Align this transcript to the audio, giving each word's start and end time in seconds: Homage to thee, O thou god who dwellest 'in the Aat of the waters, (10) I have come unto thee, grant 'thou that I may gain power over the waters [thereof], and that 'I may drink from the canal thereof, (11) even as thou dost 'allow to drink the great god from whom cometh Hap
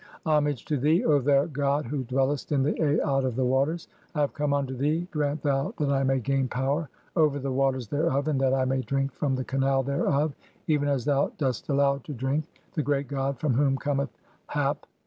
Homage 0.25 0.65
to 0.65 0.77
thee, 0.77 1.05
O 1.05 1.19
thou 1.19 1.45
god 1.45 1.85
who 1.85 2.03
dwellest 2.05 2.51
'in 2.51 2.63
the 2.63 2.73
Aat 2.81 3.23
of 3.23 3.35
the 3.35 3.45
waters, 3.45 3.85
(10) 4.13 4.15
I 4.15 4.21
have 4.21 4.33
come 4.33 4.51
unto 4.51 4.75
thee, 4.75 5.07
grant 5.11 5.43
'thou 5.43 5.75
that 5.77 5.91
I 5.91 6.01
may 6.01 6.17
gain 6.19 6.47
power 6.47 6.89
over 7.15 7.37
the 7.37 7.51
waters 7.51 7.87
[thereof], 7.87 8.27
and 8.27 8.41
that 8.41 8.51
'I 8.51 8.65
may 8.65 8.81
drink 8.81 9.13
from 9.13 9.35
the 9.35 9.45
canal 9.45 9.83
thereof, 9.83 10.31
(11) 10.65 10.65
even 10.65 10.89
as 10.89 11.05
thou 11.05 11.31
dost 11.37 11.69
'allow 11.69 11.99
to 11.99 12.13
drink 12.15 12.45
the 12.73 12.81
great 12.81 13.07
god 13.09 13.37
from 13.37 13.53
whom 13.53 13.77
cometh 13.77 14.09
Hap 14.47 14.87